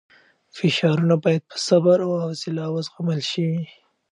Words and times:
فشارونه 0.57 1.15
باید 1.23 1.43
په 1.51 1.57
صبر 1.67 1.97
او 2.07 2.11
حوصله 2.23 2.63
وزغمل 2.69 3.19
شي. 3.31 3.49